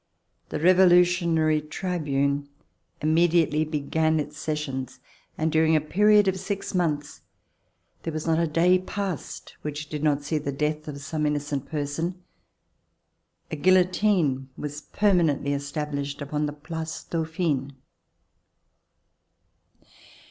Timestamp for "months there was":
6.73-8.25